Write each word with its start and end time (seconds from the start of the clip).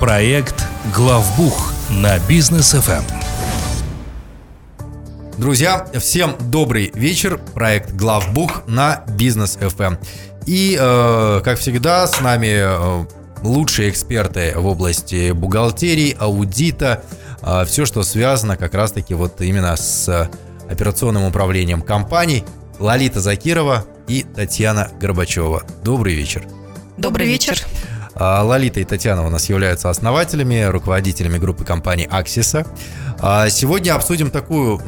Проект 0.00 0.66
«Главбух» 0.94 1.72
на 1.88 2.18
бизнес 2.28 2.72
ФМ. 2.72 3.02
Друзья, 5.38 5.86
всем 5.98 6.36
добрый 6.38 6.90
вечер. 6.94 7.40
Проект 7.54 7.92
«Главбух» 7.92 8.66
на 8.66 9.04
бизнес 9.16 9.56
ФМ. 9.56 9.94
И, 10.44 10.76
э, 10.78 11.40
как 11.42 11.58
всегда, 11.58 12.06
с 12.06 12.20
нами 12.20 12.58
э, 12.58 13.06
лучшие 13.42 13.88
эксперты 13.88 14.52
в 14.54 14.66
области 14.66 15.32
бухгалтерии, 15.32 16.14
аудита, 16.18 17.02
э, 17.40 17.64
все, 17.64 17.86
что 17.86 18.02
связано 18.02 18.58
как 18.58 18.74
раз-таки 18.74 19.14
вот 19.14 19.40
именно 19.40 19.74
с 19.76 20.30
операционным 20.70 21.24
управлением 21.24 21.80
компаний. 21.80 22.44
Лолита 22.78 23.20
Закирова 23.20 23.86
и 24.08 24.24
Татьяна 24.24 24.90
Горбачева. 25.00 25.62
Добрый 25.82 26.14
вечер. 26.14 26.46
Добрый 26.98 27.26
вечер. 27.26 27.64
А, 28.18 28.42
Лолита 28.42 28.80
и 28.80 28.84
Татьяна 28.84 29.26
у 29.26 29.30
нас 29.30 29.48
являются 29.48 29.90
основателями, 29.90 30.64
руководителями 30.64 31.38
группы 31.38 31.64
компаний 31.64 32.08
Аксиса. 32.10 32.66
А, 33.20 33.48
сегодня 33.50 33.94
обсудим 33.94 34.30
такую 34.30 34.80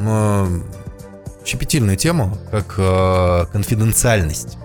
щепетильную 1.45 1.97
тему, 1.97 2.37
как 2.51 2.75
э, 2.77 3.45
конфиденциальность 3.51 4.57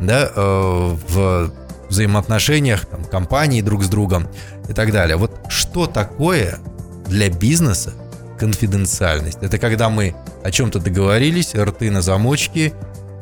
да, 0.00 0.30
э, 0.34 0.96
в 1.08 1.50
взаимоотношениях 1.88 2.86
там, 2.86 3.04
компаний 3.04 3.62
друг 3.62 3.82
с 3.82 3.88
другом 3.88 4.28
и 4.68 4.72
так 4.72 4.92
далее. 4.92 5.16
Вот 5.16 5.32
что 5.48 5.86
такое 5.86 6.58
для 7.06 7.30
бизнеса 7.30 7.92
конфиденциальность? 8.38 9.38
Это 9.40 9.58
когда 9.58 9.88
мы 9.88 10.14
о 10.44 10.50
чем-то 10.50 10.78
договорились, 10.78 11.54
рты 11.54 11.90
на 11.90 12.00
замочке, 12.00 12.72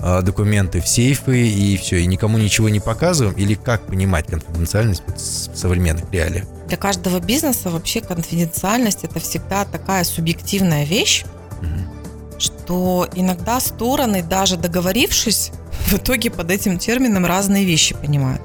а, 0.00 0.22
документы 0.22 0.80
в 0.80 0.88
сейфы 0.88 1.48
и 1.48 1.76
все, 1.76 2.00
и 2.00 2.06
никому 2.06 2.38
ничего 2.38 2.68
не 2.68 2.80
показываем? 2.80 3.36
Или 3.36 3.54
как 3.54 3.82
понимать 3.82 4.26
конфиденциальность 4.26 5.02
в 5.06 5.56
современных 5.56 6.10
реалиях? 6.12 6.44
Для 6.68 6.76
каждого 6.76 7.18
бизнеса 7.20 7.70
вообще 7.70 8.00
конфиденциальность 8.00 9.04
это 9.04 9.18
всегда 9.20 9.64
такая 9.64 10.04
субъективная 10.04 10.84
вещь, 10.84 11.24
угу. 11.60 12.38
что 12.38 13.08
иногда 13.14 13.58
стороны, 13.60 14.22
даже 14.22 14.56
договорившись, 14.56 15.50
в 15.88 15.94
итоге 15.94 16.30
под 16.30 16.50
этим 16.50 16.78
термином 16.78 17.26
разные 17.26 17.64
вещи 17.64 17.94
понимают. 17.94 18.42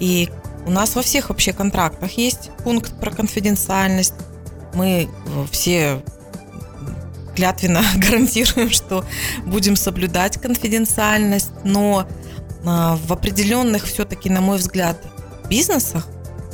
И 0.00 0.30
у 0.66 0.70
нас 0.70 0.96
во 0.96 1.02
всех 1.02 1.28
вообще 1.28 1.52
контрактах 1.52 2.12
есть 2.12 2.50
пункт 2.64 2.92
про 2.98 3.10
конфиденциальность. 3.10 4.14
Мы 4.72 5.08
э, 5.08 5.46
все 5.50 6.02
клятвенно 7.34 7.82
гарантируем, 7.96 8.70
что 8.70 9.04
будем 9.44 9.76
соблюдать 9.76 10.40
конфиденциальность, 10.40 11.52
но 11.64 12.06
а, 12.64 12.96
в 12.96 13.12
определенных 13.12 13.84
все-таки, 13.84 14.30
на 14.30 14.40
мой 14.40 14.58
взгляд, 14.58 14.98
бизнесах 15.48 16.06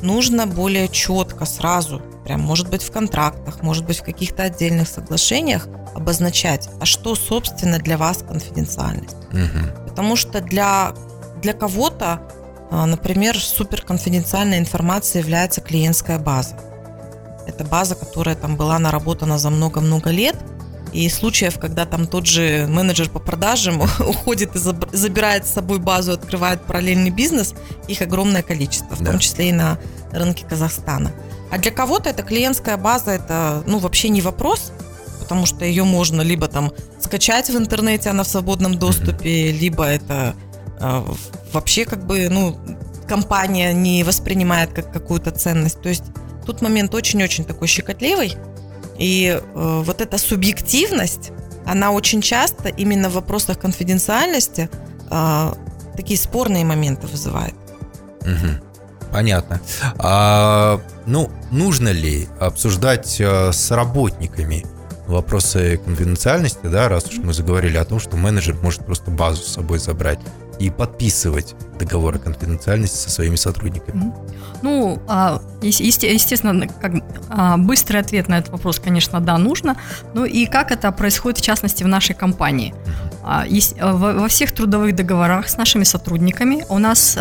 нужно 0.02 0.46
более 0.46 0.88
четко 0.88 1.44
сразу, 1.44 2.02
прям 2.24 2.40
может 2.40 2.68
быть 2.68 2.82
в 2.82 2.90
контрактах, 2.90 3.62
может 3.62 3.84
быть 3.86 4.00
в 4.00 4.04
каких-то 4.04 4.44
отдельных 4.44 4.88
соглашениях 4.88 5.68
обозначать, 5.94 6.68
а 6.80 6.86
что, 6.86 7.14
собственно, 7.14 7.78
для 7.78 7.96
вас 7.96 8.24
конфиденциальность. 8.26 9.16
Угу. 9.32 9.88
Потому 9.88 10.16
что 10.16 10.40
для, 10.40 10.94
для 11.42 11.52
кого-то, 11.52 12.22
а, 12.70 12.86
например, 12.86 13.38
суперконфиденциальной 13.38 14.58
информацией 14.58 15.22
является 15.22 15.60
клиентская 15.60 16.18
база. 16.18 16.56
Это 17.46 17.64
база, 17.64 17.94
которая 17.94 18.36
там 18.36 18.56
была 18.56 18.78
наработана 18.78 19.38
за 19.38 19.50
много-много 19.50 20.10
лет– 20.10 20.36
и 20.92 21.08
случаев, 21.08 21.58
когда 21.58 21.86
там 21.86 22.06
тот 22.06 22.26
же 22.26 22.66
менеджер 22.68 23.08
по 23.08 23.18
продажам 23.18 23.80
уходит 24.00 24.56
и 24.56 24.58
забирает 24.58 25.46
с 25.46 25.52
собой 25.52 25.78
базу, 25.78 26.12
открывает 26.12 26.62
параллельный 26.62 27.10
бизнес, 27.10 27.54
их 27.88 28.02
огромное 28.02 28.42
количество, 28.42 28.94
в 28.94 29.00
да. 29.02 29.12
том 29.12 29.20
числе 29.20 29.50
и 29.50 29.52
на 29.52 29.78
рынке 30.12 30.44
Казахстана. 30.48 31.12
А 31.50 31.58
для 31.58 31.70
кого-то 31.70 32.10
эта 32.10 32.22
клиентская 32.22 32.76
база 32.76 33.12
это 33.12 33.62
ну, 33.66 33.78
вообще 33.78 34.08
не 34.08 34.20
вопрос, 34.20 34.72
потому 35.20 35.46
что 35.46 35.64
ее 35.64 35.84
можно 35.84 36.22
либо 36.22 36.48
там 36.48 36.72
скачать 37.00 37.50
в 37.50 37.56
интернете, 37.56 38.10
она 38.10 38.22
в 38.22 38.28
свободном 38.28 38.78
доступе, 38.78 39.52
либо 39.52 39.84
это 39.84 40.34
э, 40.78 41.02
вообще 41.52 41.84
как 41.84 42.06
бы 42.06 42.28
ну, 42.28 42.58
компания 43.08 43.72
не 43.72 44.04
воспринимает 44.04 44.72
как 44.72 44.92
какую-то 44.92 45.32
ценность. 45.32 45.80
То 45.82 45.88
есть 45.88 46.04
тут 46.46 46.62
момент 46.62 46.94
очень-очень 46.94 47.44
такой 47.44 47.66
щекотливый. 47.66 48.36
И 49.00 49.40
э, 49.42 49.82
вот 49.84 50.00
эта 50.00 50.18
субъективность, 50.18 51.32
она 51.66 51.90
очень 51.90 52.20
часто 52.20 52.68
именно 52.68 53.08
в 53.08 53.14
вопросах 53.14 53.58
конфиденциальности 53.58 54.68
э, 55.10 55.52
такие 55.96 56.18
спорные 56.18 56.64
моменты 56.64 57.06
вызывает. 57.06 57.54
Угу. 58.20 59.10
Понятно. 59.10 59.60
А, 59.98 60.80
ну, 61.06 61.30
нужно 61.50 61.88
ли 61.88 62.28
обсуждать 62.38 63.20
э, 63.20 63.52
с 63.52 63.70
работниками 63.70 64.66
вопросы 65.10 65.80
конфиденциальности, 65.84 66.66
да, 66.66 66.88
раз 66.88 67.06
уж 67.06 67.18
мы 67.18 67.32
заговорили 67.32 67.76
о 67.76 67.84
том, 67.84 68.00
что 68.00 68.16
менеджер 68.16 68.56
может 68.62 68.84
просто 68.84 69.10
базу 69.10 69.42
с 69.42 69.52
собой 69.54 69.78
забрать 69.78 70.20
и 70.58 70.70
подписывать 70.70 71.54
договоры 71.78 72.18
конфиденциальности 72.18 72.96
со 72.96 73.10
своими 73.10 73.36
сотрудниками? 73.36 74.12
Ну, 74.62 75.00
а, 75.08 75.40
естественно, 75.62 76.68
как, 76.80 76.92
а, 77.30 77.56
быстрый 77.56 77.96
ответ 77.96 78.28
на 78.28 78.38
этот 78.38 78.52
вопрос, 78.52 78.78
конечно, 78.78 79.20
да, 79.20 79.38
нужно. 79.38 79.76
Ну 80.12 80.26
и 80.26 80.44
как 80.46 80.70
это 80.70 80.92
происходит, 80.92 81.38
в 81.38 81.42
частности, 81.42 81.82
в 81.82 81.88
нашей 81.88 82.14
компании? 82.14 82.74
А, 83.22 83.46
во 83.80 84.28
всех 84.28 84.52
трудовых 84.52 84.94
договорах 84.94 85.48
с 85.48 85.56
нашими 85.56 85.84
сотрудниками 85.84 86.64
у 86.68 86.78
нас 86.78 87.18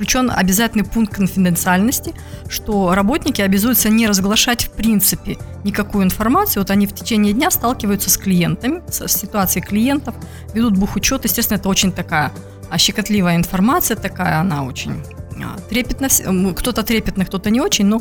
включен 0.00 0.30
обязательный 0.34 0.84
пункт 0.84 1.14
конфиденциальности, 1.14 2.14
что 2.48 2.94
работники 2.94 3.42
обязуются 3.42 3.90
не 3.90 4.06
разглашать 4.06 4.64
в 4.64 4.70
принципе 4.70 5.36
никакую 5.62 6.04
информацию. 6.04 6.62
Вот 6.62 6.70
они 6.70 6.86
в 6.86 6.94
течение 6.94 7.34
дня 7.34 7.50
сталкиваются 7.50 8.08
с 8.08 8.16
клиентами, 8.16 8.82
с 8.90 9.06
ситуацией 9.08 9.62
клиентов, 9.62 10.14
ведут 10.54 10.78
бухучет. 10.78 11.24
Естественно, 11.24 11.58
это 11.58 11.68
очень 11.68 11.92
такая 11.92 12.32
а 12.70 12.78
щекотливая 12.78 13.36
информация 13.36 13.96
такая, 13.96 14.38
она 14.38 14.62
очень 14.62 15.02
а, 15.42 15.58
трепетно, 15.68 16.08
кто-то 16.54 16.82
трепетно, 16.82 17.26
кто-то 17.26 17.50
не 17.50 17.60
очень, 17.60 17.84
но 17.84 18.00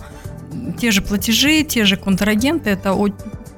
те 0.80 0.92
же 0.92 1.02
платежи, 1.02 1.64
те 1.64 1.86
же 1.86 1.98
контрагенты, 1.98 2.70
это 2.70 2.96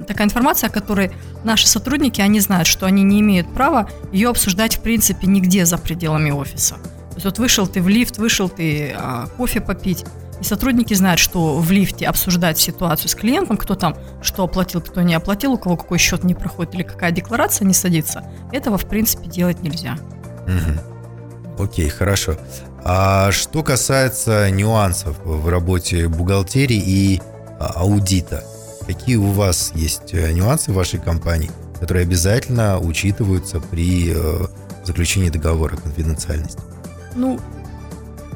такая 0.08 0.26
информация, 0.26 0.70
о 0.70 0.74
которой 0.74 1.12
наши 1.44 1.68
сотрудники, 1.68 2.22
они 2.22 2.40
знают, 2.40 2.68
что 2.68 2.86
они 2.86 3.04
не 3.04 3.20
имеют 3.20 3.54
права 3.54 3.90
ее 4.14 4.30
обсуждать 4.30 4.78
в 4.78 4.80
принципе 4.80 5.28
нигде 5.28 5.66
за 5.66 5.78
пределами 5.78 6.32
офиса. 6.32 6.78
Есть 7.22 7.38
вот 7.38 7.38
вышел 7.38 7.68
ты 7.68 7.84
в 7.84 7.88
лифт, 7.88 8.18
вышел 8.18 8.50
ты 8.50 8.96
а, 8.98 9.28
кофе 9.38 9.62
попить, 9.62 10.06
и 10.40 10.44
сотрудники 10.44 10.96
знают, 10.96 11.20
что 11.20 11.60
в 11.60 11.70
лифте 11.70 12.08
обсуждать 12.08 12.58
ситуацию 12.58 13.10
с 13.10 13.14
клиентом, 13.14 13.58
кто 13.58 13.76
там 13.76 13.96
что 14.24 14.44
оплатил, 14.44 14.82
кто 14.82 15.04
не 15.04 15.14
оплатил, 15.14 15.54
у 15.54 15.60
кого 15.60 15.78
какой 15.78 16.00
счет 16.00 16.24
не 16.24 16.34
проходит 16.34 16.74
или 16.74 16.82
какая 16.82 17.12
декларация 17.12 17.68
не 17.68 17.76
садится, 17.76 18.24
этого 18.52 18.80
в 18.80 18.88
принципе 18.88 19.30
делать 19.30 19.62
нельзя. 19.62 20.00
Угу. 20.48 21.64
Окей, 21.64 21.90
хорошо. 21.90 22.38
А 22.84 23.32
что 23.32 23.62
касается 23.62 24.50
нюансов 24.50 25.16
в 25.24 25.48
работе 25.48 26.08
бухгалтерии 26.08 26.82
и 26.84 27.22
а, 27.60 27.74
аудита, 27.82 28.44
какие 28.88 29.18
у 29.18 29.32
вас 29.32 29.74
есть 29.76 30.16
э, 30.16 30.32
нюансы 30.32 30.72
в 30.72 30.74
вашей 30.74 31.00
компании, 31.00 31.52
которые 31.80 32.02
обязательно 32.02 32.80
учитываются 32.80 33.60
при 33.60 34.12
э, 34.16 34.48
заключении 34.86 35.30
договора 35.30 35.76
конфиденциальности? 35.76 36.71
Ну, 37.16 37.40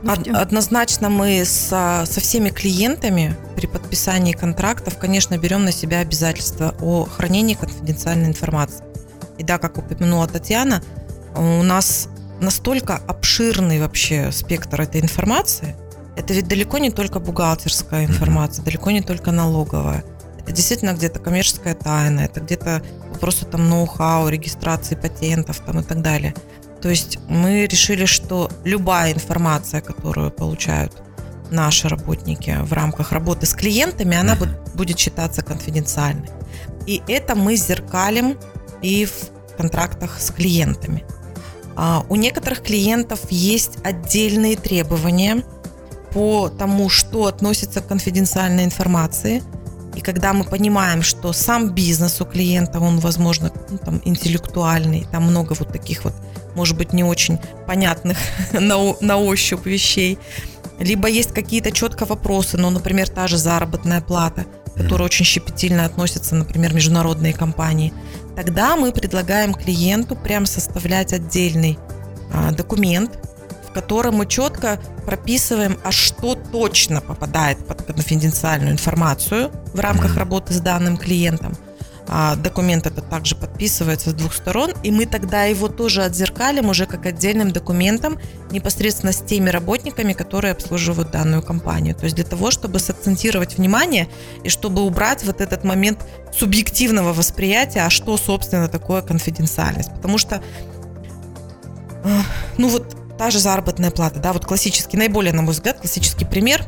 Однозначно 0.07 1.09
мы 1.09 1.43
со, 1.45 2.03
со 2.05 2.19
всеми 2.19 2.49
клиентами 2.49 3.35
при 3.55 3.65
подписании 3.65 4.33
контрактов, 4.33 4.99
конечно, 4.99 5.35
берем 5.37 5.65
на 5.65 5.71
себя 5.71 5.99
обязательства 5.99 6.75
о 6.79 7.05
хранении 7.05 7.55
конфиденциальной 7.55 8.27
информации. 8.27 8.83
И 9.39 9.43
да, 9.43 9.57
как 9.57 9.79
упомянула 9.79 10.27
Татьяна, 10.27 10.83
у 11.35 11.63
нас 11.63 12.07
настолько 12.39 12.97
обширный 13.07 13.79
вообще 13.79 14.31
спектр 14.31 14.81
этой 14.81 15.01
информации. 15.01 15.75
Это 16.15 16.33
ведь 16.33 16.47
далеко 16.47 16.77
не 16.77 16.91
только 16.91 17.19
бухгалтерская 17.19 18.05
информация, 18.05 18.63
далеко 18.63 18.91
не 18.91 19.01
только 19.01 19.31
налоговая. 19.31 20.03
Это 20.39 20.51
действительно 20.51 20.93
где-то 20.93 21.19
коммерческая 21.19 21.73
тайна, 21.73 22.21
это 22.21 22.41
где-то 22.41 22.83
вопросы 23.11 23.45
там 23.45 23.67
ноу-хау, 23.67 24.29
регистрации 24.29 24.95
патентов 24.95 25.59
там 25.65 25.79
и 25.79 25.83
так 25.83 26.01
далее. 26.01 26.35
То 26.85 26.91
есть 26.91 27.17
мы 27.27 27.65
решили, 27.65 28.05
что 28.05 28.47
любая 28.63 29.11
информация, 29.11 29.81
которую 29.81 30.29
получают 30.29 30.93
наши 31.49 31.89
работники 31.89 32.59
в 32.61 32.73
рамках 32.73 33.11
работы 33.11 33.47
с 33.47 33.55
клиентами, 33.55 34.15
она 34.15 34.37
будет 34.75 34.99
считаться 34.99 35.41
конфиденциальной. 35.41 36.29
И 36.85 37.01
это 37.07 37.33
мы 37.33 37.55
зеркалим 37.55 38.37
и 38.83 39.05
в 39.05 39.57
контрактах 39.57 40.21
с 40.21 40.29
клиентами. 40.29 41.03
А, 41.75 42.05
у 42.07 42.15
некоторых 42.15 42.61
клиентов 42.61 43.31
есть 43.31 43.79
отдельные 43.83 44.55
требования 44.55 45.43
по 46.11 46.49
тому, 46.49 46.89
что 46.89 47.25
относится 47.25 47.81
к 47.81 47.87
конфиденциальной 47.87 48.63
информации. 48.63 49.41
И 49.95 50.01
когда 50.01 50.33
мы 50.33 50.43
понимаем, 50.43 51.01
что 51.01 51.33
сам 51.33 51.73
бизнес 51.73 52.21
у 52.21 52.25
клиента, 52.25 52.79
он, 52.79 52.99
возможно, 52.99 53.51
ну, 53.71 53.79
там, 53.79 54.01
интеллектуальный, 54.05 55.07
там 55.11 55.23
много 55.23 55.55
вот 55.57 55.71
таких 55.71 56.03
вот, 56.03 56.13
может 56.55 56.77
быть, 56.77 56.93
не 56.93 57.03
очень 57.03 57.39
понятных 57.67 58.17
на, 58.53 58.95
на 58.99 59.17
ощупь 59.17 59.65
вещей, 59.65 60.17
либо 60.79 61.07
есть 61.07 61.33
какие-то 61.33 61.71
четко 61.71 62.05
вопросы, 62.05 62.57
ну, 62.57 62.69
например, 62.69 63.09
та 63.09 63.27
же 63.27 63.37
заработная 63.37 64.01
плата, 64.01 64.45
которая 64.75 65.05
очень 65.05 65.25
щепетильно 65.25 65.85
относится, 65.85 66.35
например, 66.35 66.73
международные 66.73 67.33
компании, 67.33 67.93
тогда 68.35 68.75
мы 68.75 68.91
предлагаем 68.91 69.53
клиенту 69.53 70.15
прям 70.15 70.45
составлять 70.45 71.13
отдельный 71.13 71.79
а, 72.33 72.51
документ, 72.51 73.17
в 73.69 73.73
котором 73.73 74.15
мы 74.15 74.25
четко 74.25 74.79
прописываем, 75.05 75.77
а 75.83 75.91
что 75.91 76.35
точно 76.35 77.01
попадает 77.01 77.65
под 77.65 77.83
конфиденциальную 77.83 78.73
информацию 78.73 79.51
в 79.73 79.79
рамках 79.79 80.17
работы 80.17 80.53
с 80.53 80.59
данным 80.59 80.97
клиентом, 80.97 81.55
документ 82.07 82.85
этот 82.85 83.09
также 83.09 83.35
подписывается 83.35 84.11
с 84.11 84.13
двух 84.13 84.33
сторон, 84.33 84.73
и 84.83 84.91
мы 84.91 85.05
тогда 85.05 85.45
его 85.45 85.67
тоже 85.67 86.03
отзеркалим 86.03 86.69
уже 86.69 86.85
как 86.85 87.05
отдельным 87.05 87.51
документом 87.51 88.19
непосредственно 88.51 89.11
с 89.11 89.21
теми 89.21 89.49
работниками, 89.49 90.13
которые 90.13 90.51
обслуживают 90.51 91.11
данную 91.11 91.41
компанию. 91.41 91.95
То 91.95 92.03
есть 92.03 92.15
для 92.15 92.25
того, 92.25 92.51
чтобы 92.51 92.79
сакцентировать 92.79 93.57
внимание 93.57 94.07
и 94.43 94.49
чтобы 94.49 94.83
убрать 94.83 95.23
вот 95.23 95.41
этот 95.41 95.63
момент 95.63 96.05
субъективного 96.31 97.13
восприятия, 97.13 97.81
а 97.81 97.89
что, 97.89 98.17
собственно, 98.17 98.67
такое 98.67 99.01
конфиденциальность. 99.01 99.89
Потому 99.95 100.17
что, 100.17 100.41
э, 102.03 102.19
ну 102.57 102.69
вот, 102.69 102.95
та 103.17 103.31
же 103.31 103.39
заработная 103.39 103.91
плата, 103.91 104.19
да, 104.19 104.33
вот 104.33 104.45
классический, 104.45 104.97
наиболее, 104.97 105.33
на 105.33 105.41
мой 105.41 105.53
взгляд, 105.53 105.79
классический 105.79 106.25
пример 106.25 106.65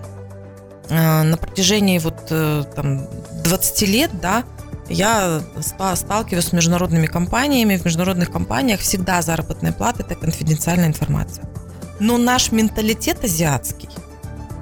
э, 0.89 1.23
на 1.23 1.37
протяжении 1.37 1.99
вот 1.99 2.27
э, 2.29 2.63
там 2.75 3.07
20 3.43 3.81
лет, 3.87 4.11
да, 4.19 4.43
я 4.89 5.41
сталкиваюсь 5.95 6.45
с 6.45 6.53
международными 6.53 7.07
компаниями. 7.07 7.77
В 7.77 7.85
международных 7.85 8.31
компаниях 8.31 8.79
всегда 8.79 9.21
заработная 9.21 9.73
плата– 9.73 10.03
это 10.07 10.15
конфиденциальная 10.15 10.87
информация. 10.87 11.45
Но 11.99 12.17
наш 12.17 12.51
менталитет 12.51 13.23
азиатский, 13.23 13.89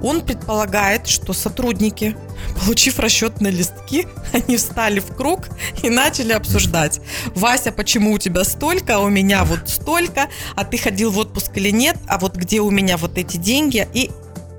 он 0.01 0.21
предполагает, 0.21 1.07
что 1.07 1.33
сотрудники, 1.33 2.15
получив 2.59 2.99
расчетные 2.99 3.51
листки, 3.51 4.07
они 4.33 4.57
встали 4.57 4.99
в 4.99 5.15
круг 5.15 5.47
и 5.83 5.89
начали 5.89 6.33
обсуждать. 6.33 7.01
Вася, 7.33 7.71
почему 7.71 8.11
у 8.11 8.17
тебя 8.17 8.43
столько, 8.43 8.97
а 8.97 8.99
у 8.99 9.09
меня 9.09 9.43
вот 9.43 9.67
столько, 9.67 10.29
а 10.55 10.63
ты 10.63 10.77
ходил 10.77 11.11
в 11.11 11.17
отпуск 11.17 11.51
или 11.55 11.71
нет, 11.71 11.97
а 12.07 12.19
вот 12.19 12.35
где 12.35 12.59
у 12.61 12.69
меня 12.71 12.97
вот 12.97 13.17
эти 13.17 13.37
деньги, 13.37 13.87
и, 13.93 14.11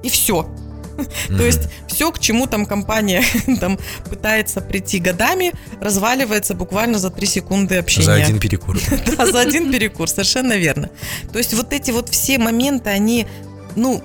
и 0.02 0.08
все. 0.08 0.48
То 1.28 1.44
есть 1.44 1.68
все, 1.88 2.10
к 2.12 2.18
чему 2.18 2.46
там 2.46 2.66
компания 2.66 3.24
там 3.60 3.78
пытается 4.08 4.60
прийти 4.60 4.98
годами, 4.98 5.52
разваливается 5.80 6.54
буквально 6.54 6.98
за 6.98 7.10
три 7.10 7.26
секунды 7.26 7.76
общения. 7.76 8.04
За 8.04 8.14
один 8.14 8.38
перекур. 8.38 8.78
Да, 9.16 9.26
за 9.26 9.40
один 9.40 9.72
перекур, 9.72 10.08
совершенно 10.08 10.54
верно. 10.54 10.90
То 11.32 11.38
есть 11.38 11.54
вот 11.54 11.72
эти 11.72 11.90
вот 11.90 12.08
все 12.08 12.38
моменты, 12.38 12.90
они, 12.90 13.26
ну, 13.76 14.02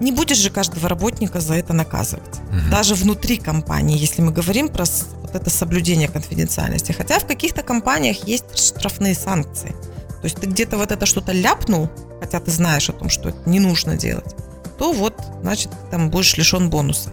не 0.00 0.12
будешь 0.12 0.38
же 0.38 0.50
каждого 0.50 0.88
работника 0.88 1.40
за 1.40 1.54
это 1.54 1.72
наказывать. 1.72 2.38
Угу. 2.50 2.70
Даже 2.70 2.94
внутри 2.94 3.36
компании, 3.36 3.98
если 3.98 4.22
мы 4.22 4.32
говорим 4.32 4.68
про 4.68 4.84
вот 5.22 5.34
это 5.34 5.50
соблюдение 5.50 6.08
конфиденциальности. 6.08 6.92
Хотя 6.92 7.18
в 7.18 7.26
каких-то 7.26 7.62
компаниях 7.62 8.28
есть 8.28 8.58
штрафные 8.58 9.14
санкции. 9.14 9.70
То 10.20 10.24
есть 10.24 10.36
ты 10.36 10.46
где-то 10.46 10.76
вот 10.76 10.92
это 10.92 11.06
что-то 11.06 11.32
ляпнул, 11.32 11.90
хотя 12.20 12.40
ты 12.40 12.50
знаешь 12.50 12.88
о 12.88 12.92
том, 12.92 13.10
что 13.10 13.28
это 13.30 13.38
не 13.46 13.60
нужно 13.60 13.96
делать 13.96 14.34
то 14.78 14.92
вот, 14.92 15.14
значит, 15.42 15.70
там 15.90 16.10
будешь 16.10 16.36
лишен 16.36 16.70
бонуса. 16.70 17.10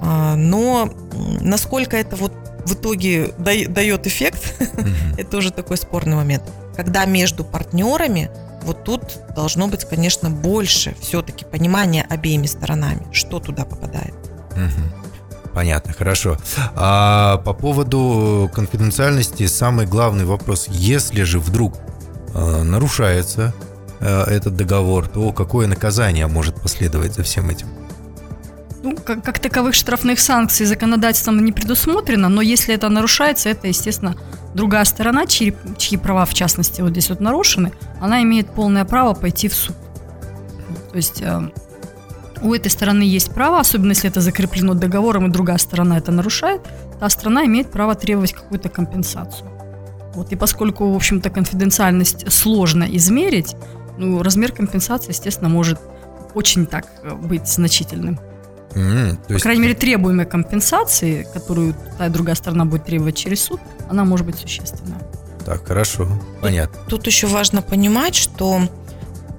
А, 0.00 0.34
но 0.36 0.92
насколько 1.40 1.96
это 1.96 2.16
вот 2.16 2.32
в 2.64 2.74
итоге 2.74 3.32
дает 3.38 4.06
эффект, 4.06 4.54
это 5.18 5.36
уже 5.36 5.50
такой 5.50 5.76
спорный 5.76 6.16
момент. 6.16 6.44
Когда 6.76 7.04
между 7.04 7.44
партнерами, 7.44 8.30
вот 8.62 8.84
тут 8.84 9.02
должно 9.34 9.68
быть, 9.68 9.84
конечно, 9.84 10.30
больше 10.30 10.94
все-таки 11.00 11.44
понимания 11.44 12.06
обеими 12.08 12.46
сторонами, 12.46 13.06
что 13.12 13.40
туда 13.40 13.64
попадает. 13.64 14.14
Понятно, 15.52 15.92
хорошо. 15.92 16.38
А 16.74 17.38
по 17.38 17.52
поводу 17.52 18.50
конфиденциальности 18.54 19.46
самый 19.46 19.86
главный 19.86 20.24
вопрос: 20.24 20.66
если 20.68 21.24
же 21.24 21.38
вдруг 21.38 21.74
э, 22.34 22.62
нарушается 22.62 23.52
этот 24.02 24.56
договор, 24.56 25.08
то 25.08 25.32
какое 25.32 25.66
наказание 25.66 26.26
может 26.26 26.60
последовать 26.60 27.14
за 27.14 27.22
всем 27.22 27.50
этим? 27.50 27.68
Ну, 28.82 28.96
как, 28.96 29.24
как 29.24 29.38
таковых 29.38 29.74
штрафных 29.74 30.18
санкций 30.18 30.66
законодательством 30.66 31.44
не 31.44 31.52
предусмотрено, 31.52 32.28
но 32.28 32.42
если 32.42 32.74
это 32.74 32.88
нарушается, 32.88 33.48
это, 33.48 33.68
естественно, 33.68 34.16
другая 34.54 34.84
сторона, 34.84 35.26
чьи, 35.26 35.54
чьи 35.78 35.96
права, 35.96 36.24
в 36.24 36.34
частности, 36.34 36.82
вот 36.82 36.90
здесь 36.90 37.08
вот 37.08 37.20
нарушены, 37.20 37.72
она 38.00 38.22
имеет 38.22 38.48
полное 38.50 38.84
право 38.84 39.14
пойти 39.14 39.48
в 39.48 39.54
суд. 39.54 39.76
То 40.90 40.96
есть 40.96 41.22
э, 41.22 41.50
у 42.42 42.52
этой 42.52 42.70
стороны 42.70 43.02
есть 43.02 43.32
право, 43.32 43.60
особенно 43.60 43.90
если 43.90 44.10
это 44.10 44.20
закреплено 44.20 44.74
договором, 44.74 45.26
и 45.26 45.30
другая 45.30 45.58
сторона 45.58 45.98
это 45.98 46.10
нарушает, 46.10 46.62
та 46.98 47.08
сторона 47.08 47.46
имеет 47.46 47.70
право 47.70 47.94
требовать 47.94 48.32
какую-то 48.32 48.68
компенсацию. 48.68 49.48
Вот, 50.14 50.32
и 50.32 50.36
поскольку, 50.36 50.92
в 50.92 50.96
общем-то, 50.96 51.30
конфиденциальность 51.30 52.30
сложно 52.30 52.84
измерить, 52.84 53.54
ну, 54.02 54.22
размер 54.22 54.52
компенсации, 54.52 55.10
естественно, 55.10 55.48
может 55.48 55.78
очень 56.34 56.66
так 56.66 56.86
э, 57.02 57.14
быть 57.14 57.48
значительным. 57.48 58.18
Mm, 58.74 59.16
то 59.26 59.32
есть... 59.32 59.34
По 59.34 59.40
крайней 59.40 59.62
мере, 59.62 59.74
требуемая 59.74 60.26
компенсации, 60.26 61.26
которую 61.32 61.74
та 61.98 62.06
и 62.06 62.10
другая 62.10 62.34
сторона 62.34 62.64
будет 62.64 62.84
требовать 62.84 63.16
через 63.16 63.42
суд, 63.42 63.60
она 63.88 64.04
может 64.04 64.26
быть 64.26 64.36
существенна. 64.36 64.98
Так, 65.44 65.66
хорошо, 65.66 66.08
понятно. 66.40 66.78
Тут, 66.80 66.88
тут 66.88 67.06
еще 67.06 67.26
важно 67.26 67.62
понимать, 67.62 68.14
что 68.14 68.62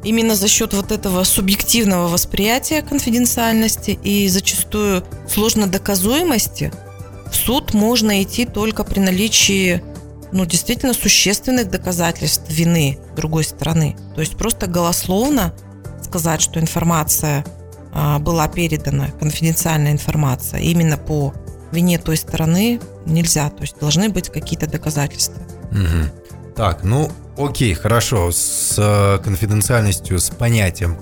именно 0.03 0.35
за 0.35 0.47
счет 0.47 0.73
вот 0.73 0.91
этого 0.91 1.23
субъективного 1.23 2.07
восприятия 2.09 2.81
конфиденциальности 2.81 3.91
и 4.03 4.27
зачастую 4.27 5.03
сложно 5.27 5.67
доказуемости 5.67 6.71
в 7.31 7.35
суд 7.35 7.73
можно 7.73 8.21
идти 8.21 8.45
только 8.45 8.83
при 8.83 8.99
наличии 8.99 9.81
ну, 10.33 10.45
действительно 10.45 10.93
существенных 10.93 11.69
доказательств 11.69 12.49
вины 12.49 12.99
другой 13.15 13.43
стороны. 13.43 13.95
То 14.15 14.21
есть 14.21 14.35
просто 14.35 14.67
голословно 14.67 15.53
сказать, 16.03 16.41
что 16.41 16.59
информация 16.59 17.45
а, 17.93 18.19
была 18.19 18.47
передана, 18.47 19.07
конфиденциальная 19.19 19.91
информация, 19.91 20.59
именно 20.59 20.97
по 20.97 21.33
вине 21.71 21.99
той 21.99 22.17
стороны 22.17 22.79
нельзя. 23.05 23.49
То 23.49 23.61
есть 23.61 23.79
должны 23.79 24.09
быть 24.09 24.29
какие-то 24.29 24.67
доказательства. 24.67 25.41
Угу. 25.71 26.53
Так, 26.55 26.83
ну 26.83 27.11
окей, 27.37 27.73
хорошо. 27.73 28.31
С 28.31 28.75
э, 28.77 29.23
конфиденциальностью, 29.23 30.19
с 30.19 30.29
понятием 30.29 30.97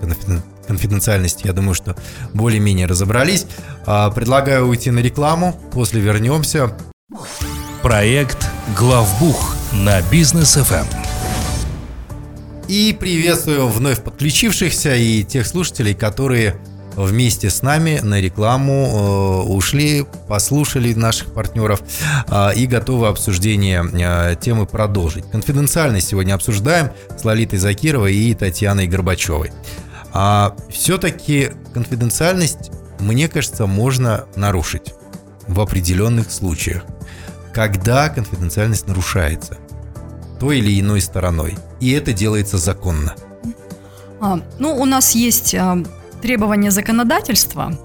конфиденциальности, 0.67 1.47
я 1.47 1.53
думаю, 1.53 1.73
что 1.73 1.95
более-менее 2.33 2.85
разобрались. 2.85 3.45
А, 3.85 4.09
предлагаю 4.11 4.67
уйти 4.67 4.91
на 4.91 4.99
рекламу, 4.99 5.59
после 5.71 5.99
вернемся. 5.99 6.71
Проект 7.81 8.50
Главбух 8.67 9.55
на 9.73 10.01
бизнес 10.03 10.55
FM. 10.55 10.85
И 12.67 12.95
приветствую 12.97 13.67
вновь 13.67 14.01
подключившихся 14.03 14.95
и 14.95 15.23
тех 15.23 15.47
слушателей, 15.47 15.95
которые 15.95 16.55
вместе 16.95 17.49
с 17.49 17.63
нами 17.63 17.99
на 18.03 18.21
рекламу 18.21 19.43
э, 19.45 19.51
ушли, 19.51 20.05
послушали 20.27 20.93
наших 20.93 21.33
партнеров 21.33 21.81
э, 22.27 22.53
и 22.55 22.67
готовы 22.67 23.07
обсуждение 23.07 23.83
э, 23.93 24.35
темы 24.39 24.67
продолжить. 24.67 25.25
Конфиденциальность 25.31 26.09
сегодня 26.09 26.35
обсуждаем 26.35 26.91
с 27.17 27.25
Лолитой 27.25 27.57
Закировой 27.57 28.13
и 28.13 28.33
Татьяной 28.35 28.85
Горбачевой. 28.85 29.51
А 30.13 30.55
все-таки 30.69 31.49
конфиденциальность, 31.73 32.71
мне 32.99 33.27
кажется, 33.27 33.65
можно 33.65 34.25
нарушить 34.35 34.93
в 35.47 35.59
определенных 35.59 36.31
случаях 36.31 36.83
когда 37.53 38.09
конфиденциальность 38.09 38.87
нарушается 38.87 39.57
той 40.39 40.59
или 40.59 40.79
иной 40.79 41.01
стороной. 41.01 41.57
И 41.79 41.91
это 41.91 42.13
делается 42.13 42.57
законно. 42.57 43.15
А, 44.19 44.39
ну, 44.59 44.75
у 44.75 44.85
нас 44.85 45.15
есть 45.15 45.53
а, 45.55 45.83
требования 46.21 46.71
законодательства. 46.71 47.77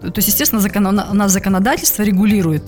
То 0.00 0.12
есть, 0.16 0.28
естественно, 0.28 0.60
закон, 0.60 0.86
у 0.86 0.92
нас 0.92 1.32
законодательство 1.32 2.02
регулирует 2.02 2.64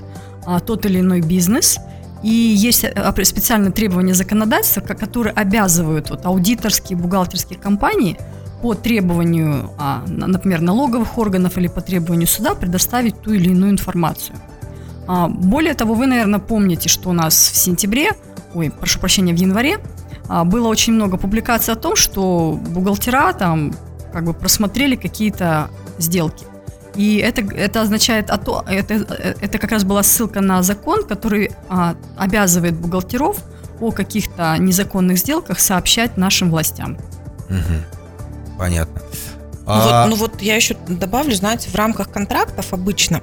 а, 0.47 0.61
тот 0.61 0.87
или 0.87 1.01
иной 1.01 1.21
бизнес. 1.21 1.79
И 2.23 2.29
есть 2.29 2.85
а, 2.85 3.15
специальные 3.25 3.73
требования 3.73 4.15
законодательства, 4.15 4.81
которые 4.81 5.33
обязывают 5.33 6.11
вот, 6.11 6.25
аудиторские, 6.25 6.99
бухгалтерские 6.99 7.59
компании 7.59 8.19
по 8.63 8.75
требованию, 8.75 9.71
а, 9.79 10.03
например, 10.07 10.61
налоговых 10.61 11.19
органов 11.19 11.59
или 11.59 11.69
по 11.69 11.81
требованию 11.81 12.27
суда 12.27 12.55
предоставить 12.55 13.21
ту 13.21 13.33
или 13.33 13.51
иную 13.51 13.73
информацию. 13.73 14.37
А, 15.07 15.29
более 15.29 15.75
того, 15.75 15.95
вы, 15.95 16.07
наверное, 16.07 16.41
помните, 16.41 16.89
что 16.89 17.11
у 17.11 17.13
нас 17.13 17.35
в 17.35 17.57
сентябре, 17.57 18.13
ой, 18.55 18.71
прошу 18.71 18.99
прощения, 18.99 19.33
в 19.33 19.37
январе 19.37 19.79
а, 20.29 20.45
было 20.45 20.69
очень 20.69 20.93
много 20.93 21.17
публикаций 21.17 21.75
о 21.75 21.77
том, 21.77 21.97
что 21.97 22.59
бухгалтера 22.69 23.33
там 23.33 23.75
как 24.13 24.25
бы 24.25 24.35
просмотрели 24.35 24.97
какие-то 24.97 25.69
сделки. 25.99 26.45
И 26.95 27.17
это, 27.19 27.43
это 27.43 27.83
означает, 27.83 28.31
а 28.31 28.39
то, 28.39 28.65
это, 28.67 28.95
это 28.95 29.59
как 29.59 29.71
раз 29.71 29.85
была 29.85 30.03
ссылка 30.03 30.41
на 30.41 30.63
закон, 30.63 31.05
который 31.05 31.53
а, 31.69 31.95
обязывает 32.17 32.75
бухгалтеров 32.75 33.39
о 33.81 33.91
каких-то 33.91 34.57
незаконных 34.59 35.19
сделках 35.19 35.61
сообщать 35.61 36.17
нашим 36.17 36.51
властям. 36.51 36.97
Угу. 37.51 38.59
Понятно. 38.59 39.03
Ну, 39.67 39.75
вот, 39.75 40.07
ну 40.09 40.17
вот 40.17 40.43
я 40.43 40.55
еще 40.55 40.77
добавлю, 40.89 41.35
знаете, 41.35 41.69
в 41.71 41.75
рамках 41.75 42.11
контрактов 42.11 42.73
обычно 42.73 43.21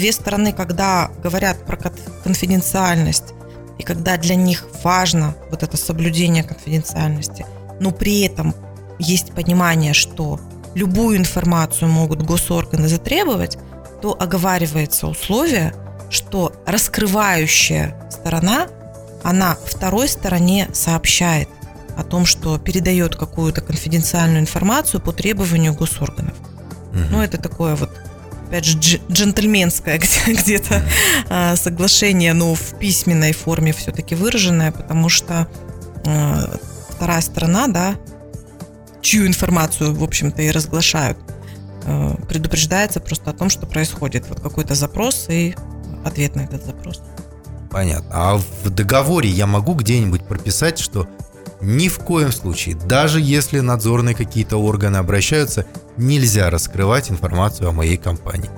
две 0.00 0.12
стороны, 0.12 0.52
когда 0.52 1.10
говорят 1.22 1.66
про 1.66 1.76
конфиденциальность, 2.24 3.34
и 3.78 3.82
когда 3.82 4.16
для 4.16 4.34
них 4.34 4.66
важно 4.82 5.34
вот 5.50 5.62
это 5.62 5.76
соблюдение 5.76 6.42
конфиденциальности, 6.42 7.44
но 7.80 7.90
при 7.90 8.22
этом 8.22 8.54
есть 8.98 9.32
понимание, 9.32 9.92
что 9.92 10.40
любую 10.74 11.18
информацию 11.18 11.90
могут 11.90 12.22
госорганы 12.22 12.88
затребовать, 12.88 13.58
то 14.00 14.16
оговаривается 14.18 15.06
условие, 15.06 15.74
что 16.08 16.52
раскрывающая 16.66 17.94
сторона, 18.10 18.68
она 19.22 19.56
второй 19.66 20.08
стороне 20.08 20.68
сообщает 20.72 21.48
о 21.96 22.04
том, 22.04 22.24
что 22.24 22.58
передает 22.58 23.16
какую-то 23.16 23.60
конфиденциальную 23.60 24.40
информацию 24.40 25.02
по 25.02 25.12
требованию 25.12 25.74
госорганов. 25.74 26.34
Угу. 26.92 27.00
Ну, 27.10 27.22
это 27.22 27.36
такое 27.36 27.76
вот 27.76 27.90
опять 28.50 28.64
же, 28.64 29.00
джентльменское 29.10 30.00
где-то 30.26 30.82
а, 31.28 31.54
соглашение, 31.54 32.32
но 32.32 32.54
в 32.54 32.78
письменной 32.80 33.32
форме 33.32 33.72
все-таки 33.72 34.16
выраженное, 34.16 34.72
потому 34.72 35.08
что 35.08 35.46
а, 36.04 36.58
вторая 36.88 37.20
сторона, 37.20 37.68
да, 37.68 37.94
чью 39.02 39.26
информацию, 39.28 39.94
в 39.94 40.02
общем-то, 40.02 40.42
и 40.42 40.50
разглашают, 40.50 41.16
а, 41.84 42.16
предупреждается 42.28 42.98
просто 42.98 43.30
о 43.30 43.34
том, 43.34 43.50
что 43.50 43.66
происходит 43.66 44.28
вот 44.28 44.40
какой-то 44.40 44.74
запрос 44.74 45.26
и 45.28 45.54
ответ 46.04 46.34
на 46.34 46.40
этот 46.40 46.66
запрос. 46.66 47.00
Понятно. 47.70 48.10
А 48.10 48.36
в 48.64 48.70
договоре 48.70 49.28
я 49.30 49.46
могу 49.46 49.74
где-нибудь 49.74 50.24
прописать, 50.24 50.80
что 50.80 51.08
ни 51.60 51.88
в 51.88 51.98
коем 51.98 52.32
случае, 52.32 52.74
даже 52.74 53.20
если 53.20 53.60
надзорные 53.60 54.14
какие-то 54.14 54.56
органы 54.56 54.96
обращаются, 54.96 55.66
нельзя 55.96 56.50
раскрывать 56.50 57.10
информацию 57.10 57.68
о 57.68 57.72
моей 57.72 57.96
компании. 57.96 58.50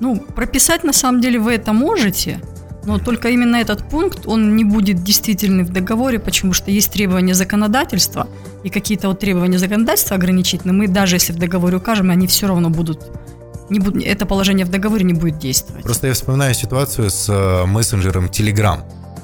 Ну, 0.00 0.20
прописать 0.20 0.84
на 0.84 0.92
самом 0.92 1.20
деле 1.20 1.38
вы 1.38 1.54
это 1.54 1.72
можете, 1.72 2.40
но 2.84 2.98
только 2.98 3.28
именно 3.28 3.56
этот 3.56 3.88
пункт, 3.88 4.26
он 4.26 4.56
не 4.56 4.64
будет 4.64 5.02
действительный 5.02 5.64
в 5.64 5.70
договоре, 5.70 6.18
потому 6.18 6.52
что 6.52 6.70
есть 6.70 6.90
требования 6.92 7.34
законодательства, 7.34 8.28
и 8.64 8.70
какие-то 8.70 9.08
вот 9.08 9.20
требования 9.20 9.58
законодательства 9.58 10.16
ограничительные, 10.16 10.74
мы 10.74 10.88
даже 10.88 11.16
если 11.16 11.32
в 11.32 11.38
договоре 11.38 11.76
укажем, 11.76 12.10
они 12.10 12.26
все 12.26 12.48
равно 12.48 12.70
будут 12.70 13.00
не 13.70 13.78
будут, 13.78 14.04
это 14.04 14.26
положение 14.26 14.66
в 14.66 14.70
договоре 14.70 15.04
не 15.04 15.14
будет 15.14 15.38
действовать. 15.38 15.82
Просто 15.84 16.08
я 16.08 16.14
вспоминаю 16.14 16.54
ситуацию 16.54 17.10
с 17.10 17.28
э, 17.28 17.64
мессенджером 17.64 18.26
Telegram 18.26 18.80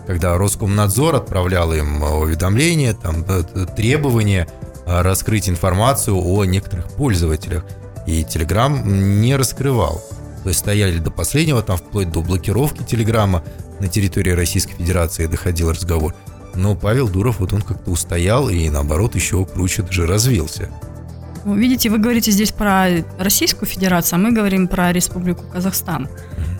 когда 0.08 0.38
Роскомнадзор 0.38 1.16
отправлял 1.16 1.70
им 1.74 2.02
уведомления, 2.02 2.94
там, 2.94 3.26
э, 3.28 3.66
требования 3.76 4.48
э, 4.86 5.02
раскрыть 5.02 5.50
информацию 5.50 6.16
о 6.16 6.46
некоторых 6.46 6.88
пользователях. 6.92 7.62
И 8.06 8.22
Telegram 8.22 8.70
не 8.90 9.36
раскрывал. 9.36 10.02
То 10.44 10.48
есть 10.48 10.60
стояли 10.60 10.96
до 10.96 11.10
последнего, 11.10 11.60
там 11.60 11.76
вплоть 11.76 12.10
до 12.10 12.22
блокировки 12.22 12.82
Телеграма 12.84 13.44
на 13.80 13.88
территории 13.88 14.30
Российской 14.30 14.72
Федерации 14.76 15.26
доходил 15.26 15.70
разговор. 15.70 16.14
Но 16.54 16.74
Павел 16.74 17.10
Дуров, 17.10 17.40
вот 17.40 17.52
он 17.52 17.60
как-то 17.60 17.90
устоял 17.90 18.48
и 18.48 18.70
наоборот 18.70 19.14
еще 19.14 19.44
круче 19.44 19.82
даже 19.82 20.06
развился. 20.06 20.70
Ну, 21.44 21.54
видите, 21.54 21.90
вы 21.90 21.98
говорите 21.98 22.30
здесь 22.30 22.50
про 22.50 22.88
Российскую 23.18 23.68
Федерацию, 23.68 24.16
а 24.16 24.20
мы 24.20 24.32
говорим 24.32 24.68
про 24.68 24.90
Республику 24.90 25.44
Казахстан. 25.52 26.08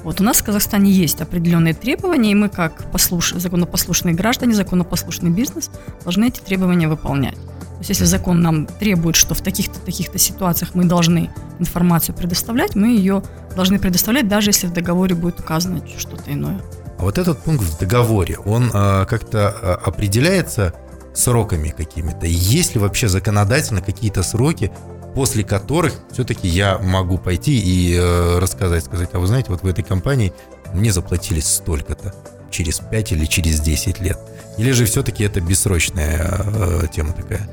Вот 0.05 0.21
у 0.21 0.25
нас 0.25 0.39
в 0.39 0.45
Казахстане 0.45 0.91
есть 0.91 1.21
определенные 1.21 1.75
требования, 1.75 2.33
и 2.33 2.35
мы 2.35 2.49
как 2.49 2.91
послуш... 2.91 3.33
законопослушные 3.33 4.15
граждане, 4.15 4.55
законопослушный 4.55 5.31
бизнес 5.31 5.71
должны 6.05 6.29
эти 6.29 6.41
требования 6.41 6.89
выполнять. 6.89 7.35
То 7.35 7.83
есть 7.83 7.91
если 7.91 8.05
закон 8.07 8.41
нам 8.41 8.67
требует, 8.67 9.15
что 9.15 9.35
в 9.35 9.41
таких-то 9.41 9.79
таких-то 9.79 10.19
ситуациях 10.19 10.75
мы 10.75 10.85
должны 10.85 11.31
информацию 11.61 12.15
предоставлять, 12.15 12.75
мы 12.75 12.89
ее 12.89 13.23
должны 13.55 13.79
предоставлять, 13.79 14.27
даже 14.27 14.51
если 14.51 14.67
в 14.67 14.73
договоре 14.73 15.15
будет 15.15 15.39
указано 15.39 15.83
что-то 15.97 16.33
иное. 16.33 16.61
А 16.99 17.03
вот 17.03 17.19
этот 17.19 17.39
пункт 17.39 17.63
в 17.63 17.79
договоре, 17.79 18.37
он 18.39 18.71
э, 18.75 19.07
как-то 19.07 19.55
э, 19.61 19.73
определяется 19.89 20.75
сроками 21.15 21.69
какими-то? 21.69 22.27
Есть 22.27 22.75
ли 22.75 22.81
вообще 22.81 23.09
законодательно 23.09 23.81
какие-то 23.81 24.23
сроки, 24.23 24.73
после 25.15 25.45
которых 25.45 25.95
все-таки 26.13 26.49
я 26.49 26.79
могу 26.79 27.19
пойти 27.19 27.59
и 27.59 27.95
э, 27.95 28.39
рассказать, 28.39 28.85
сказать, 28.85 29.11
а 29.13 29.19
вы 29.19 29.27
знаете, 29.27 29.51
вот 29.51 29.63
в 29.63 29.67
этой 29.67 29.83
компании 29.83 30.33
мне 30.73 30.93
заплатили 30.93 31.41
столько-то 31.41 32.15
через 32.51 32.81
5 32.81 33.13
или 33.13 33.25
через 33.25 33.61
10 33.61 34.01
лет. 34.01 34.19
Или 34.59 34.73
же 34.73 34.85
все-таки 34.85 35.25
это 35.25 35.41
бессрочная 35.41 36.43
э, 36.45 36.83
тема 36.93 37.13
такая? 37.13 37.49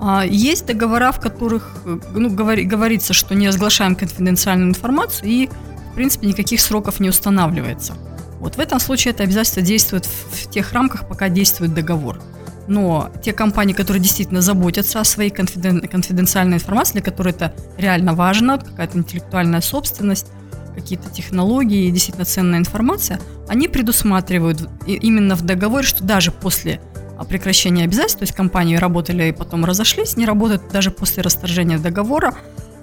А, 0.00 0.24
есть 0.24 0.66
договора, 0.66 1.12
в 1.12 1.20
которых 1.20 1.72
ну, 1.84 2.30
говори, 2.30 2.64
говорится, 2.64 3.12
что 3.12 3.34
не 3.34 3.48
разглашаем 3.48 3.96
конфиденциальную 3.96 4.70
информацию 4.70 5.28
и, 5.28 5.48
в 5.92 5.94
принципе, 5.94 6.26
никаких 6.26 6.60
сроков 6.60 7.00
не 7.00 7.08
устанавливается. 7.08 7.94
Вот 8.40 8.56
в 8.56 8.60
этом 8.60 8.78
случае 8.78 9.12
это 9.12 9.24
обязательство 9.24 9.62
действует 9.62 10.06
в, 10.06 10.46
в 10.46 10.50
тех 10.50 10.72
рамках, 10.72 11.08
пока 11.08 11.28
действует 11.28 11.74
договор 11.74 12.20
но 12.68 13.10
те 13.24 13.32
компании, 13.32 13.72
которые 13.72 14.02
действительно 14.02 14.42
заботятся 14.42 15.00
о 15.00 15.04
своей 15.04 15.30
конфиден... 15.30 15.80
конфиденциальной 15.80 16.58
информации, 16.58 16.92
для 16.94 17.02
которой 17.02 17.30
это 17.30 17.54
реально 17.76 18.14
важно, 18.14 18.58
какая-то 18.58 18.98
интеллектуальная 18.98 19.62
собственность, 19.62 20.26
какие-то 20.74 21.10
технологии, 21.10 21.90
действительно 21.90 22.24
ценная 22.24 22.58
информация, 22.58 23.20
они 23.48 23.68
предусматривают 23.68 24.68
именно 24.86 25.34
в 25.34 25.42
договоре, 25.42 25.84
что 25.84 26.04
даже 26.04 26.30
после 26.30 26.80
а, 27.18 27.24
прекращения 27.24 27.84
обязательств, 27.84 28.20
то 28.20 28.24
есть 28.24 28.34
компании 28.34 28.76
работали 28.76 29.28
и 29.28 29.32
потом 29.32 29.64
разошлись, 29.64 30.16
не 30.16 30.26
работают 30.26 30.62
даже 30.70 30.90
после 30.90 31.22
расторжения 31.22 31.78
договора, 31.78 32.34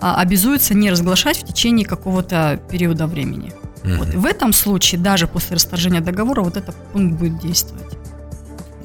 а 0.01 0.19
обязуются 0.19 0.73
не 0.73 0.91
разглашать 0.91 1.37
в 1.37 1.45
течение 1.45 1.85
какого-то 1.85 2.59
периода 2.69 3.07
времени. 3.07 3.53
Mm-hmm. 3.83 3.97
Вот. 3.97 4.07
в 4.15 4.25
этом 4.25 4.51
случае, 4.51 4.99
даже 4.99 5.27
после 5.27 5.55
расторжения 5.55 6.01
договора, 6.01 6.41
вот 6.41 6.57
этот 6.57 6.75
пункт 6.91 7.19
будет 7.19 7.39
действовать. 7.39 7.85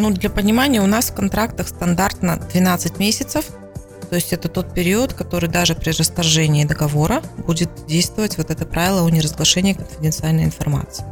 Ну, 0.01 0.11
для 0.11 0.31
понимания, 0.31 0.81
у 0.81 0.87
нас 0.87 1.11
в 1.11 1.15
контрактах 1.15 1.69
стандартно 1.69 2.41
12 2.55 2.99
месяцев, 2.99 3.45
то 4.09 4.17
есть 4.17 4.33
это 4.33 4.49
тот 4.49 4.73
период, 4.73 5.13
который 5.13 5.51
даже 5.51 5.75
при 5.75 5.91
расторжении 5.91 6.65
договора 6.65 7.21
будет 7.47 7.69
действовать 7.87 8.39
вот 8.39 8.51
это 8.51 8.65
правило 8.65 9.07
о 9.07 9.11
неразглашении 9.11 9.75
конфиденциальной 9.75 10.45
информации. 10.45 11.05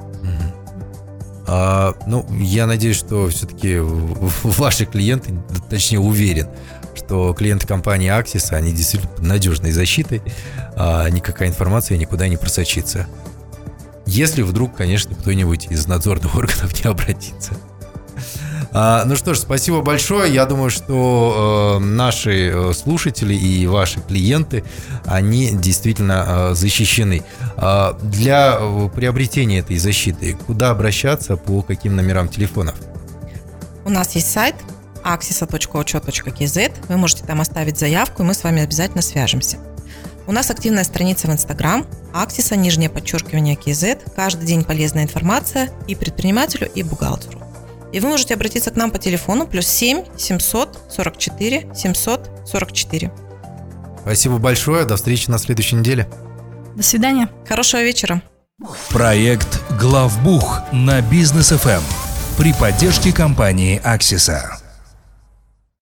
А, 1.47 1.97
ну, 2.07 2.27
я 2.33 2.67
надеюсь, 2.67 2.97
что 2.97 3.29
все-таки 3.29 3.77
ваши 3.79 4.87
клиенты, 4.87 5.35
точнее 5.69 6.01
уверен, 6.01 6.49
что 6.95 7.35
клиенты 7.35 7.67
компании 7.67 8.09
Axis, 8.11 8.55
они 8.55 8.73
действительно 8.73 9.13
под 9.13 9.27
надежной 9.27 9.73
защитой, 9.73 10.23
а 10.77 11.11
никакая 11.11 11.51
информация 11.51 11.99
никуда 11.99 12.27
не 12.27 12.39
просочится. 12.39 13.07
Если 14.07 14.41
вдруг, 14.41 14.75
конечно, 14.75 15.15
кто-нибудь 15.15 15.67
из 15.67 15.87
надзорных 15.87 16.35
органов 16.37 16.83
не 16.83 16.89
обратится. 16.91 17.53
А, 18.73 19.05
ну 19.07 19.17
что 19.17 19.35
ж, 19.35 19.39
спасибо 19.39 19.81
большое. 19.81 20.33
Я 20.33 20.45
думаю, 20.47 20.71
что 20.71 21.79
э, 21.81 21.85
наши 21.85 22.51
э, 22.51 22.73
слушатели 22.75 23.35
и 23.35 23.67
ваши 23.67 24.01
клиенты, 24.01 24.65
они 25.07 25.51
действительно 25.53 26.25
э, 26.27 26.55
защищены. 26.55 27.23
А, 27.57 27.99
для 28.03 28.59
приобретения 28.95 29.61
этой 29.61 29.79
защиты 29.79 30.37
куда 30.47 30.71
обращаться, 30.71 31.37
по 31.37 31.63
каким 31.63 31.97
номерам 31.97 32.29
телефонов? 32.29 32.75
У 33.85 33.91
нас 33.91 34.15
есть 34.15 34.31
сайт 34.31 34.55
axisa.ocho.kz. 35.03 36.73
Вы 36.89 36.97
можете 36.97 37.25
там 37.25 37.41
оставить 37.41 37.79
заявку, 37.79 38.23
и 38.23 38.27
мы 38.27 38.35
с 38.35 38.45
вами 38.45 38.63
обязательно 38.63 39.03
свяжемся. 39.03 39.59
У 40.27 40.33
нас 40.33 40.51
активная 40.51 40.85
страница 40.85 41.27
в 41.27 41.33
Инстаграм, 41.33 41.87
Аксиса, 42.13 42.55
нижнее 42.55 42.91
подчеркивание 42.91 43.57
KZ. 43.57 44.13
Каждый 44.15 44.47
день 44.47 44.63
полезная 44.63 45.05
информация 45.05 45.71
и 45.87 45.95
предпринимателю, 45.95 46.71
и 46.75 46.83
бухгалтеру. 46.83 47.48
И 47.93 48.01
вы 48.01 48.09
можете 48.09 48.35
обратиться 48.35 48.71
к 48.71 48.77
нам 48.77 48.91
по 48.91 48.99
телефону 48.99 49.47
плюс 49.47 49.67
7 49.67 50.05
744 50.17 51.75
744. 51.75 53.13
Спасибо 54.03 54.39
большое. 54.39 54.85
До 54.85 54.97
встречи 54.97 55.31
на 55.31 55.39
следующей 55.39 55.77
неделе. 55.77 56.09
До 56.75 56.83
свидания. 56.83 57.29
Хорошего 57.47 57.83
вечера. 57.83 58.23
Проект 58.91 59.61
«Главбух» 59.81 60.61
на 60.73 61.01
бизнес 61.01 61.51
ФМ 61.51 61.83
при 62.37 62.53
поддержке 62.53 63.13
компании 63.13 63.81
«Аксиса». 63.85 64.58